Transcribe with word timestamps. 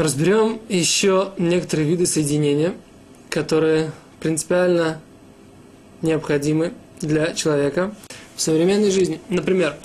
Разберем 0.00 0.62
еще 0.70 1.32
некоторые 1.36 1.86
виды 1.86 2.06
соединения, 2.06 2.72
которые 3.28 3.92
принципиально 4.18 4.98
необходимы 6.00 6.72
для 7.02 7.34
человека 7.34 7.94
в 8.34 8.40
современной 8.40 8.90
жизни. 8.90 9.20
Например, 9.28 9.76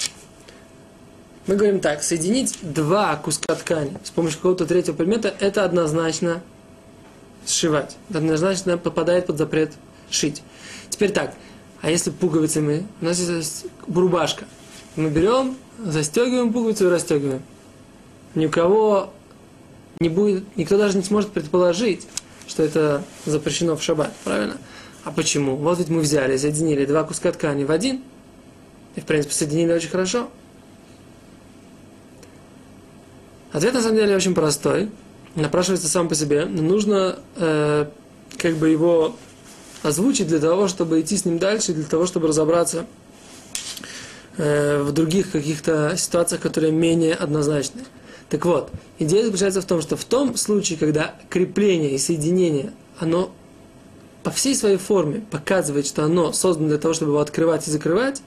мы 1.47 1.57
говорим 1.57 1.81
так, 1.81 2.01
соединить 2.01 2.57
два 2.61 3.17
куска 3.17 3.55
ткани 3.55 3.91
с 4.05 4.09
помощью 4.09 4.37
какого-то 4.37 4.65
третьего 4.65 4.95
предмета, 4.95 5.35
это 5.41 5.65
однозначно 5.65 6.41
сшивать. 7.45 7.97
Однозначно 8.09 8.77
попадает 8.77 9.25
под 9.25 9.37
запрет 9.37 9.73
шить. 10.09 10.43
Теперь 10.89 11.11
так, 11.11 11.35
а 11.81 11.91
если 11.91 12.11
пуговицами, 12.11 12.87
у 13.01 13.05
нас 13.05 13.19
есть 13.19 13.65
рубашка. 13.93 14.45
Мы 14.95 15.09
берем, 15.09 15.57
застегиваем 15.83 16.53
пуговицу 16.53 16.85
и 16.85 16.89
расстегиваем. 16.89 17.41
Ни 18.33 18.45
у 18.45 18.49
кого 18.49 19.11
не 19.99 20.09
будет, 20.09 20.43
никто 20.57 20.77
даже 20.77 20.97
не 20.97 21.03
сможет 21.03 21.31
предположить, 21.31 22.07
что 22.47 22.63
это 22.63 23.03
запрещено 23.25 23.75
в 23.75 23.83
шаббат, 23.83 24.13
правильно? 24.23 24.57
А 25.03 25.11
почему? 25.11 25.55
Вот 25.55 25.77
ведь 25.79 25.89
мы 25.89 26.01
взяли, 26.01 26.37
соединили 26.37 26.85
два 26.85 27.03
куска 27.03 27.31
ткани 27.31 27.63
в 27.63 27.71
один, 27.71 28.01
и, 28.95 29.01
в 29.01 29.05
принципе, 29.05 29.33
соединили 29.33 29.71
очень 29.73 29.89
хорошо. 29.89 30.29
Ответ, 33.51 33.73
на 33.73 33.81
самом 33.81 33.95
деле, 33.95 34.15
очень 34.15 34.35
простой. 34.35 34.89
Напрашивается 35.35 35.87
сам 35.87 36.09
по 36.09 36.15
себе. 36.15 36.45
Но 36.45 36.61
нужно 36.61 37.19
э, 37.37 37.85
как 38.37 38.55
бы 38.55 38.69
его 38.69 39.15
озвучить 39.81 40.27
для 40.27 40.39
того, 40.39 40.67
чтобы 40.67 40.99
идти 40.99 41.15
с 41.15 41.25
ним 41.25 41.39
дальше, 41.39 41.73
для 41.73 41.85
того, 41.85 42.05
чтобы 42.05 42.27
разобраться 42.27 42.85
э, 44.37 44.81
в 44.81 44.91
других 44.91 45.31
каких-то 45.31 45.95
ситуациях, 45.97 46.41
которые 46.41 46.73
менее 46.73 47.13
однозначны. 47.13 47.83
Так 48.29 48.45
вот, 48.45 48.71
идея 48.99 49.23
заключается 49.25 49.61
в 49.61 49.65
том, 49.65 49.81
что 49.81 49.95
в 49.95 50.05
том 50.05 50.35
случае, 50.35 50.79
когда 50.79 51.15
крепление 51.29 51.91
и 51.91 51.97
соединение, 51.97 52.73
оно 52.99 53.31
по 54.23 54.31
всей 54.31 54.55
своей 54.55 54.77
форме 54.77 55.23
показывает, 55.29 55.85
что 55.85 56.03
оно 56.03 56.33
создано 56.33 56.69
для 56.69 56.77
того, 56.79 56.93
чтобы 56.93 57.11
его 57.11 57.21
открывать 57.21 57.67
и 57.67 57.71
закрывать, 57.71 58.21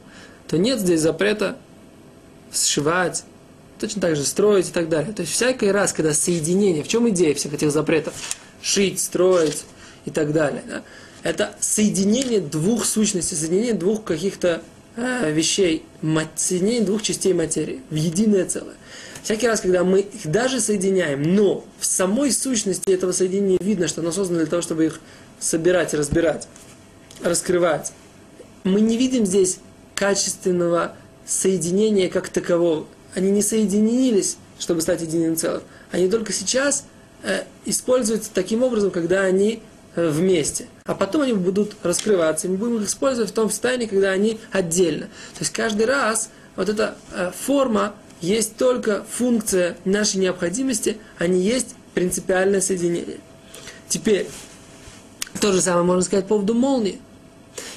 то 0.47 0.57
нет 0.57 0.79
здесь 0.79 1.01
запрета 1.01 1.57
сшивать, 2.53 3.25
точно 3.79 4.01
так 4.03 4.17
же 4.17 4.25
строить 4.25 4.69
и 4.69 4.73
так 4.73 4.89
далее. 4.89 5.13
То 5.13 5.23
есть 5.23 5.35
всякий 5.35 5.71
раз, 5.71 5.93
когда 5.93 6.15
соединение, 6.15 6.85
в 6.85 6.89
чем 6.89 7.09
идея 7.11 7.35
всех 7.35 7.53
этих 7.53 7.71
запретов? 7.73 8.15
Шить, 8.63 9.01
строить 9.01 9.65
и 10.05 10.11
так 10.11 10.33
далее. 10.33 10.63
Да? 10.69 10.83
Это 11.23 11.55
соединение 11.61 12.41
двух 12.41 12.85
сущностей, 12.85 13.37
соединение 13.37 13.75
двух 13.75 14.05
каких-то 14.05 14.63
вещей, 15.31 15.85
соединение 16.37 16.83
двух 16.83 17.03
частей 17.03 17.33
материи 17.33 17.81
в 17.91 17.95
единое 17.95 18.45
целое. 18.47 18.75
Всякий 19.23 19.47
раз, 19.47 19.61
когда 19.61 19.85
мы 19.85 20.01
их 20.01 20.31
даже 20.31 20.61
соединяем, 20.61 21.23
но 21.23 21.65
в 21.79 21.85
самой 21.85 22.33
сущности 22.33 22.91
этого 22.91 23.13
соединения 23.13 23.59
видно, 23.61 23.89
что 23.89 24.01
оно 24.01 24.13
создано 24.13 24.41
для 24.41 24.49
того, 24.49 24.63
чтобы 24.63 24.87
их 24.87 25.01
собирать, 25.39 25.93
разбирать, 25.95 26.49
раскрывать. 27.23 27.93
Мы 28.65 28.81
не 28.81 28.97
видим 28.97 29.27
здесь 29.27 29.59
качественного 29.95 30.97
соединения 31.27 32.09
как 32.09 32.29
такового. 32.29 32.87
Они 33.15 33.31
не 33.31 33.43
соединились, 33.43 34.37
чтобы 34.59 34.81
стать 34.81 35.03
единым 35.03 35.37
целым. 35.37 35.63
Они 35.91 36.09
только 36.09 36.33
сейчас 36.33 36.85
э, 37.23 37.43
используются 37.65 38.31
таким 38.33 38.63
образом, 38.63 38.91
когда 38.91 39.21
они 39.23 39.61
э, 39.95 40.09
вместе. 40.09 40.69
А 40.89 40.95
потом 40.95 41.21
они 41.21 41.35
будут 41.35 41.77
раскрываться, 41.83 42.47
и 42.47 42.51
мы 42.51 42.57
будем 42.57 42.77
их 42.79 42.89
использовать 42.89 43.31
в 43.31 43.35
том 43.35 43.51
состоянии, 43.51 43.85
когда 43.85 44.11
они 44.11 44.41
отдельно. 44.51 45.05
То 45.35 45.41
есть 45.41 45.53
каждый 45.53 45.85
раз 45.85 46.31
вот 46.57 46.71
эта 46.71 46.97
э, 47.13 47.31
форма 47.31 47.93
есть 48.23 48.57
только 48.57 49.05
функция 49.05 49.77
нашей 49.85 50.17
необходимости, 50.17 50.97
а 51.19 51.27
не 51.27 51.43
есть 51.43 51.75
принципиальное 51.93 52.63
соединение. 52.63 53.19
Теперь, 53.87 54.29
то 55.43 55.53
же 55.53 55.61
самое 55.61 55.85
можно 55.85 56.03
сказать 56.03 56.25
по 56.25 56.37
поводу 56.37 56.55
молнии. 56.55 56.99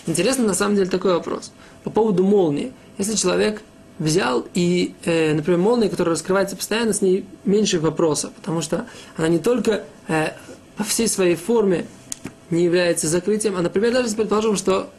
Интересно 0.07 0.45
на 0.45 0.53
самом 0.53 0.77
деле 0.77 0.89
такой 0.89 1.11
вопрос. 1.11 1.51
По 1.83 1.89
поводу 1.89 2.23
молнии. 2.23 2.71
Если 2.97 3.15
человек 3.15 3.61
взял 3.99 4.47
и, 4.53 4.95
э, 5.03 5.33
например, 5.33 5.59
молния, 5.59 5.89
которая 5.89 6.15
раскрывается 6.15 6.55
постоянно, 6.55 6.93
с 6.93 7.01
ней 7.01 7.25
меньше 7.43 7.81
вопросов, 7.81 8.31
потому 8.37 8.61
что 8.61 8.85
она 9.17 9.27
не 9.27 9.39
только 9.39 9.83
э, 10.07 10.29
по 10.77 10.85
всей 10.85 11.09
своей 11.09 11.35
форме 11.35 11.87
не 12.51 12.63
является 12.63 13.07
закрытием, 13.07 13.55
а, 13.55 13.61
например, 13.61 13.93
даже 13.93 14.15
предположим, 14.15 14.55
что 14.55 14.89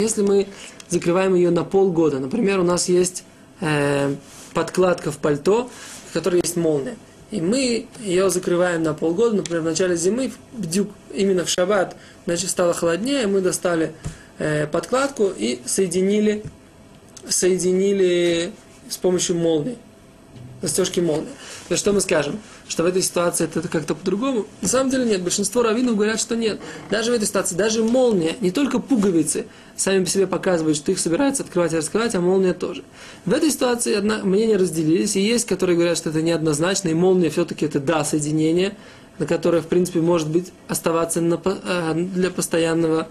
если 0.00 0.22
мы 0.22 0.48
закрываем 0.88 1.34
ее 1.34 1.50
на 1.50 1.64
полгода, 1.64 2.18
например, 2.18 2.58
у 2.60 2.64
нас 2.64 2.88
есть 2.88 3.24
э, 3.60 4.14
подкладка 4.54 5.12
в 5.12 5.18
пальто, 5.18 5.70
в 6.10 6.12
которой 6.12 6.40
есть 6.42 6.56
молния, 6.56 6.96
и 7.30 7.40
мы 7.40 7.86
ее 8.00 8.28
закрываем 8.28 8.82
на 8.82 8.94
полгода, 8.94 9.36
например, 9.36 9.62
в 9.62 9.64
начале 9.64 9.96
зимы, 9.96 10.32
вдюк, 10.52 10.88
именно 11.14 11.44
в 11.44 11.48
шаббат, 11.48 11.96
значит, 12.26 12.50
стало 12.50 12.74
холоднее, 12.74 13.26
мы 13.26 13.40
достали 13.40 13.92
э, 14.38 14.66
подкладку 14.66 15.32
и 15.36 15.60
соединили, 15.64 16.42
соединили 17.28 18.52
с 18.88 18.96
помощью 18.96 19.36
молнии, 19.36 19.78
застежки 20.62 21.00
молнии. 21.00 21.28
То 21.68 21.76
что 21.76 21.92
мы 21.92 22.00
скажем? 22.00 22.38
Что 22.68 22.84
в 22.84 22.86
этой 22.86 23.02
ситуации 23.02 23.44
это 23.44 23.68
как-то 23.68 23.94
по-другому? 23.94 24.46
На 24.62 24.68
самом 24.68 24.90
деле 24.90 25.04
нет. 25.04 25.22
Большинство 25.22 25.62
раввинов 25.62 25.96
говорят, 25.96 26.20
что 26.20 26.36
нет. 26.36 26.60
Даже 26.90 27.10
в 27.10 27.14
этой 27.14 27.26
ситуации, 27.26 27.56
даже 27.56 27.82
молния, 27.82 28.36
не 28.40 28.50
только 28.50 28.78
пуговицы 28.78 29.46
сами 29.76 30.04
по 30.04 30.10
себе 30.10 30.26
показывают, 30.26 30.76
что 30.76 30.92
их 30.92 30.98
собираются 30.98 31.42
открывать 31.42 31.72
и 31.72 31.76
раскрывать, 31.76 32.14
а 32.14 32.20
молния 32.20 32.54
тоже. 32.54 32.82
В 33.24 33.32
этой 33.32 33.50
ситуации 33.50 33.94
одна, 33.94 34.18
мнения 34.18 34.56
разделились, 34.56 35.16
и 35.16 35.20
есть, 35.20 35.46
которые 35.46 35.76
говорят, 35.76 35.98
что 35.98 36.10
это 36.10 36.22
неоднозначно, 36.22 36.88
и 36.88 36.94
молния 36.94 37.30
все-таки 37.30 37.66
это 37.66 37.80
да, 37.80 38.04
соединение, 38.04 38.76
на 39.18 39.26
которое, 39.26 39.60
в 39.60 39.66
принципе, 39.66 40.00
может 40.00 40.28
быть 40.28 40.52
оставаться 40.68 41.20
на, 41.20 41.40
э, 41.44 41.94
для 41.94 42.30
постоянного 42.30 43.08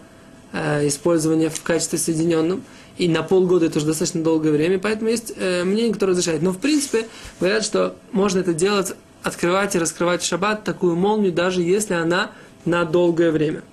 э, 0.53 0.88
использования 0.88 1.50
в 1.50 1.62
качестве 1.62 2.00
соединенным 2.00 2.63
и 2.97 3.07
на 3.07 3.23
полгода 3.23 3.66
это 3.66 3.78
уже 3.78 3.88
достаточно 3.88 4.22
долгое 4.22 4.51
время, 4.51 4.78
поэтому 4.78 5.09
есть 5.09 5.34
э, 5.35 5.63
мнение, 5.63 5.94
которое 5.94 6.12
разрешает. 6.12 6.41
Но 6.41 6.51
в 6.51 6.59
принципе 6.59 7.07
говорят, 7.39 7.63
что 7.63 7.95
можно 8.12 8.39
это 8.39 8.53
делать, 8.53 8.94
открывать 9.23 9.75
и 9.75 9.79
раскрывать 9.79 10.22
в 10.22 10.25
шаббат 10.25 10.63
такую 10.63 10.95
молнию, 10.95 11.31
даже 11.31 11.62
если 11.62 11.94
она 11.94 12.31
на 12.66 12.85
долгое 12.85 13.31
время. 13.31 13.63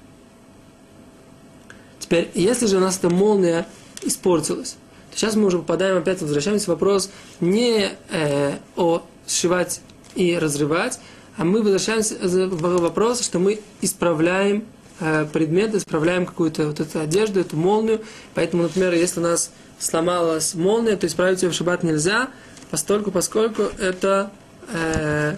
Теперь, 1.98 2.30
если 2.34 2.66
же 2.66 2.78
у 2.78 2.80
нас 2.80 2.98
эта 2.98 3.10
молния 3.10 3.66
испортилась, 4.02 4.76
то 5.10 5.18
сейчас 5.18 5.36
мы 5.36 5.46
уже 5.46 5.58
попадаем 5.58 5.98
опять, 5.98 6.22
возвращаемся 6.22 6.66
к 6.66 6.68
вопрос 6.68 7.10
не 7.40 7.90
э, 8.10 8.54
о 8.76 9.02
сшивать 9.26 9.80
и 10.14 10.38
разрывать, 10.38 11.00
а 11.36 11.44
мы 11.44 11.62
возвращаемся 11.62 12.16
в 12.16 12.80
вопрос, 12.80 13.22
что 13.22 13.38
мы 13.38 13.60
исправляем 13.82 14.64
Э, 15.00 15.26
предмет, 15.32 15.74
исправляем 15.76 16.26
какую-то 16.26 16.66
вот 16.66 16.80
эту 16.80 16.98
одежду, 16.98 17.38
эту 17.38 17.56
молнию. 17.56 18.00
Поэтому, 18.34 18.64
например, 18.64 18.94
если 18.94 19.20
у 19.20 19.22
нас 19.22 19.52
сломалась 19.78 20.54
молния, 20.54 20.96
то 20.96 21.06
исправить 21.06 21.42
ее 21.42 21.50
в 21.50 21.54
шаббат 21.54 21.84
нельзя, 21.84 22.30
постольку, 22.70 23.12
поскольку 23.12 23.62
это 23.78 24.32
э, 24.72 25.36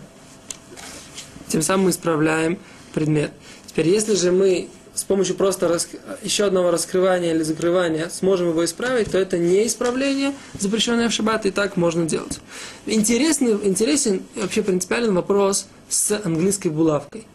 тем 1.49 1.61
самым 1.61 1.87
мы 1.87 1.91
исправляем 1.91 2.59
предмет. 2.95 3.33
Теперь, 3.67 3.89
если 3.89 4.15
же 4.15 4.33
мы 4.33 4.71
с 4.95 5.05
помощью 5.05 5.35
просто 5.35 5.69
рас... 5.69 5.89
еще 6.23 6.45
одного 6.45 6.71
раскрывания 6.71 7.35
или 7.35 7.43
закрывания 7.43 8.09
сможем 8.09 8.49
его 8.49 8.65
исправить, 8.65 9.11
то 9.11 9.19
это 9.19 9.37
не 9.37 9.67
исправление, 9.67 10.33
запрещенное 10.59 11.11
в 11.11 11.13
шаббат, 11.13 11.45
и 11.45 11.51
так 11.51 11.77
можно 11.77 12.07
делать. 12.07 12.41
Интересный, 12.87 13.53
интересен 13.63 14.23
вообще 14.37 14.63
принципиальный 14.63 15.13
вопрос 15.13 15.67
с 15.91 16.19
английской 16.25 16.69
булавкой. 16.69 17.27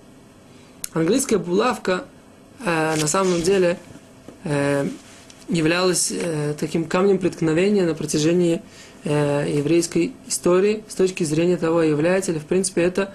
Английская 0.93 1.37
булавка 1.37 2.05
э, 2.63 2.95
на 2.95 3.07
самом 3.07 3.41
деле 3.41 3.77
э, 4.43 4.87
являлась 5.49 6.11
э, 6.11 6.53
таким 6.59 6.85
камнем 6.85 7.17
преткновения 7.17 7.83
на 7.83 7.95
протяжении 7.95 8.61
еврейской 9.03 10.13
истории 10.27 10.83
с 10.87 10.95
точки 10.95 11.23
зрения 11.23 11.57
того, 11.57 11.83
является 11.83 12.31
ли 12.31 12.39
в 12.39 12.45
принципе 12.45 12.81
это 12.81 13.13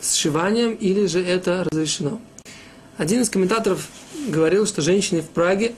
сшиванием 0.00 0.72
или 0.72 1.04
же 1.04 1.22
это 1.22 1.64
разрешено. 1.64 2.18
Один 2.96 3.20
из 3.20 3.28
комментаторов 3.28 3.86
говорил, 4.28 4.66
что 4.66 4.80
женщины 4.80 5.20
в 5.20 5.28
Праге 5.28 5.74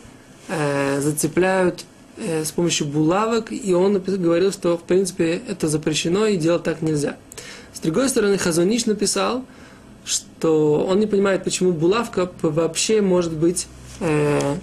зацепляют 1.01 1.85
с 2.17 2.53
помощью 2.53 2.87
булавок, 2.87 3.51
и 3.51 3.75
он 3.75 4.01
говорил, 4.01 4.53
что 4.53 4.79
в 4.79 4.85
принципе 4.85 5.43
это 5.49 5.67
запрещено 5.67 6.27
и 6.27 6.37
делать 6.37 6.63
так 6.63 6.81
нельзя. 6.81 7.17
С 7.75 7.81
другой 7.81 8.09
стороны, 8.09 8.39
Хазуниш 8.39 8.87
написал, 8.87 9.45
что 10.05 10.85
он 10.89 11.01
не 11.01 11.07
понимает, 11.07 11.45
почему 11.45 11.73
булавка 11.73 12.31
вообще 12.43 13.01
может 13.01 13.33
быть 13.33 13.67
э, 14.01 14.57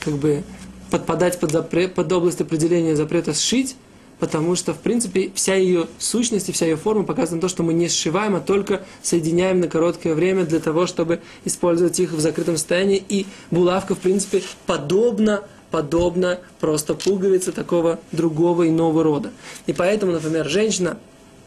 как 0.00 0.14
бы 0.14 0.44
подпадать 0.90 1.38
под, 1.40 1.52
запрет, 1.52 1.94
под 1.94 2.12
область 2.12 2.40
определения 2.40 2.94
запрета 2.94 3.34
сшить, 3.34 3.76
потому 4.18 4.54
что, 4.54 4.72
в 4.72 4.78
принципе, 4.78 5.30
вся 5.34 5.54
ее 5.56 5.88
сущность 5.98 6.48
и 6.48 6.52
вся 6.52 6.66
ее 6.66 6.76
форма 6.76 7.02
показана 7.04 7.40
то, 7.40 7.48
что 7.48 7.62
мы 7.62 7.74
не 7.74 7.88
сшиваем, 7.88 8.36
а 8.36 8.40
только 8.40 8.82
соединяем 9.02 9.60
на 9.60 9.68
короткое 9.68 10.14
время 10.14 10.44
для 10.44 10.60
того, 10.60 10.86
чтобы 10.86 11.20
использовать 11.44 11.98
их 12.00 12.12
в 12.12 12.20
закрытом 12.20 12.56
состоянии. 12.56 13.02
И 13.08 13.26
булавка, 13.50 13.94
в 13.94 13.98
принципе, 13.98 14.42
подобна 14.66 15.42
подобно 15.72 16.38
просто 16.60 16.94
пуговице 16.94 17.50
такого 17.50 17.98
другого 18.12 18.68
иного 18.68 19.02
рода. 19.02 19.32
И 19.66 19.72
поэтому, 19.72 20.12
например, 20.12 20.48
женщина 20.48 20.96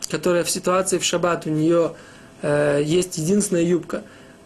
которая 0.09 0.43
в 0.43 0.49
ситуации 0.49 0.97
в 0.97 1.03
шаббат 1.03 1.45
у 1.45 1.49
нее 1.49 1.93
э, 2.41 2.81
есть 2.83 3.17
единственная 3.17 3.63
юбка, 3.63 4.03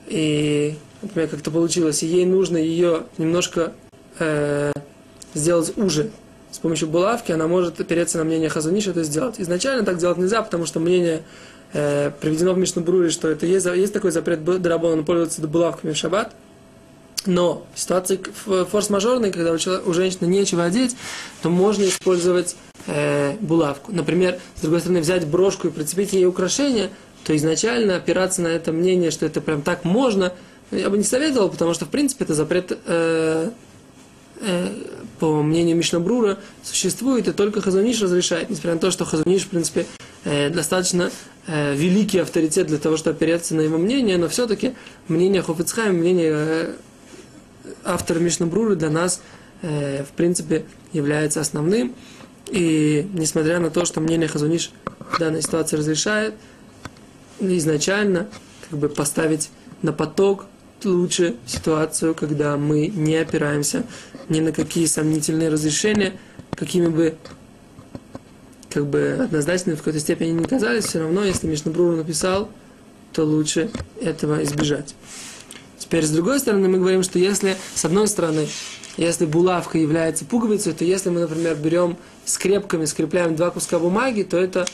и, 0.08 0.76
например, 1.02 1.30
как-то 1.30 1.52
получилось, 1.52 2.04
и 2.04 2.08
ей 2.08 2.26
нужно 2.26 2.58
ее 2.58 3.04
немножко 3.18 3.74
э, 4.20 4.72
сделать 5.34 5.78
уже 5.78 6.12
с 6.54 6.60
помощью 6.60 6.88
булавки, 6.88 7.32
она 7.32 7.48
может 7.48 7.80
опереться 7.80 8.20
на 8.20 8.24
мнение 8.24 8.48
Хазуниш 8.48 8.88
это 8.88 9.04
сделать. 9.04 9.36
Изначально 9.40 9.84
так 9.84 9.98
делать 9.98 10.20
нельзя, 10.20 10.42
потому 10.44 10.68
что 10.68 10.80
мнение 10.80 11.24
э, 11.74 12.12
приведено 12.22 12.54
в 12.54 12.60
Мишнабруре, 12.60 13.10
что 13.10 13.28
это 13.28 13.48
есть, 13.48 13.66
есть 13.66 13.92
такой 13.92 14.12
запрет 14.12 14.44
Драбона 14.44 15.04
пользоваться 15.04 15.42
булавками 15.42 15.94
в 15.94 15.98
шаббат. 15.98 16.34
Но 17.26 17.66
в 17.74 17.80
ситуации 17.80 18.20
форс-мажорной, 18.70 19.32
когда 19.32 19.54
у, 19.54 19.56
у 19.56 19.94
женщины 19.94 20.28
нечего 20.28 20.66
одеть, 20.66 20.96
то 21.42 21.50
можно 21.50 21.84
использовать 21.86 22.56
э, 22.86 23.36
булавку. 23.40 23.92
Например, 23.92 24.40
с 24.56 24.62
другой 24.62 24.82
стороны, 24.82 25.00
взять 25.00 25.26
брошку 25.26 25.70
и 25.70 25.72
прицепить 25.72 26.14
ей 26.14 26.26
украшение, 26.26 26.90
то 27.24 27.36
изначально 27.36 27.96
опираться 27.96 28.42
на 28.42 28.48
это 28.48 28.72
мнение, 28.72 29.12
что 29.12 29.26
это 29.26 29.42
прям 29.42 29.62
так 29.62 29.84
можно, 29.86 30.34
я 30.72 30.90
бы 30.90 30.98
не 30.98 31.04
советовал, 31.04 31.50
потому 31.50 31.74
что, 31.74 31.86
в 31.86 31.90
принципе, 31.90 32.26
это 32.26 32.34
запрет, 32.34 32.78
э, 32.86 33.50
э, 34.42 34.68
по 35.20 35.42
мнению 35.42 35.78
Мишнабрура, 35.78 36.40
существует, 36.64 37.28
и 37.28 37.32
только 37.32 37.62
Хазуниш 37.62 38.02
разрешает, 38.02 38.50
несмотря 38.50 38.74
на 38.74 38.80
то, 38.80 38.92
что 38.92 39.06
Хазуниш, 39.06 39.44
в 39.44 39.50
принципе, 39.50 39.86
э, 40.26 40.50
достаточно 40.50 41.12
э, 41.48 41.76
великий 41.76 42.20
авторитет 42.20 42.68
для 42.68 42.78
того, 42.78 42.98
чтобы 42.98 43.16
опереться 43.16 43.56
на 43.56 43.62
его 43.62 43.78
мнение, 43.78 44.18
но 44.18 44.28
все-таки 44.28 44.74
мнение 45.08 45.42
Хофицхайм, 45.42 45.96
мнение 45.96 46.32
э, 46.34 46.74
автора 47.84 48.20
Мишнабрура 48.20 48.76
для 48.76 48.90
нас, 48.90 49.22
э, 49.62 50.04
в 50.04 50.12
принципе, 50.16 50.66
является 50.92 51.40
основным. 51.42 51.96
И 52.50 53.08
несмотря 53.14 53.60
на 53.60 53.70
то, 53.70 53.86
что 53.86 54.02
мнение 54.02 54.28
Хазуниш 54.28 54.72
в 55.12 55.20
данной 55.20 55.42
ситуации 55.42 55.78
разрешает, 55.78 56.34
изначально 57.58 58.28
как 58.70 58.80
бы 58.80 58.90
поставить 58.90 59.50
на 59.82 59.94
поток 59.94 60.46
лучше 60.84 61.36
ситуацию, 61.46 62.16
когда 62.16 62.58
мы 62.58 62.88
не 62.88 63.16
опираемся 63.16 63.86
ни 64.30 64.40
на 64.40 64.52
какие 64.52 64.86
сомнительные 64.86 65.50
разрешения, 65.50 66.14
какими 66.56 66.88
бы 66.88 67.16
как 68.70 68.88
бы 68.88 69.20
однозначно 69.22 69.76
в 69.76 69.78
какой-то 69.78 70.00
степени 70.00 70.32
не 70.32 70.46
казались, 70.46 70.86
все 70.86 71.00
равно, 71.00 71.24
если 71.24 71.48
Мишнабрур 71.48 71.96
написал, 71.96 72.50
то 73.12 73.24
лучше 73.24 73.70
этого 74.02 74.44
избежать. 74.44 74.96
Теперь, 75.78 76.06
с 76.06 76.10
другой 76.10 76.40
стороны, 76.40 76.68
мы 76.68 76.80
говорим, 76.80 77.04
что 77.04 77.20
если, 77.20 77.56
с 77.76 77.86
одной 77.86 78.08
стороны, 78.08 78.48
если 78.98 79.26
булавка 79.26 79.78
является 79.78 80.26
пуговицей, 80.26 80.74
то 80.74 80.84
если 80.84 81.10
мы, 81.10 81.22
например, 81.22 81.56
берем 81.56 81.98
скрепками, 82.26 82.86
скрепляем 82.86 83.36
два 83.36 83.52
куска 83.52 83.78
бумаги, 83.78 84.24
то 84.24 84.38
это 84.38 84.66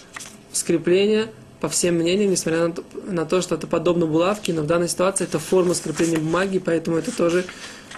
скрепление 0.54 1.28
по 1.60 1.70
всем 1.70 1.96
мнениям, 1.96 2.32
несмотря 2.32 2.68
на 2.68 2.74
то, 2.74 2.84
на 3.06 3.26
то, 3.26 3.42
что 3.42 3.56
это 3.56 3.68
подобно 3.68 4.06
булавке, 4.06 4.54
но 4.54 4.62
в 4.62 4.68
данной 4.68 4.88
ситуации 4.88 5.26
это 5.26 5.40
форма 5.40 5.74
скрепления 5.74 6.18
бумаги, 6.18 6.60
поэтому 6.60 6.98
это 6.98 7.16
тоже 7.16 7.46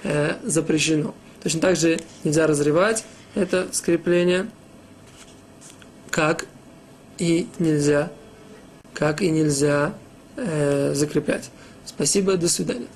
э, 0.04 0.36
запрещено. 0.44 1.13
Точно 1.44 1.60
так 1.60 1.75
же 1.75 2.00
нельзя 2.24 2.48
разрывать 2.48 3.04
это 3.36 3.68
скрепление, 3.72 4.50
как 6.10 6.46
и 7.18 7.48
нельзя, 7.60 8.12
как 8.94 9.22
и 9.22 9.30
нельзя 9.30 9.94
э, 10.36 10.94
закреплять. 10.94 11.50
Спасибо, 11.86 12.36
до 12.38 12.50
свидания. 12.50 12.88